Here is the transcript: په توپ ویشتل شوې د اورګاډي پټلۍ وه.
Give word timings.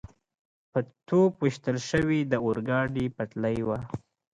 په 0.71 0.79
توپ 1.07 1.31
ویشتل 1.43 1.77
شوې 1.89 2.19
د 2.31 2.33
اورګاډي 2.45 3.05
پټلۍ 3.15 3.57
وه. 3.67 3.79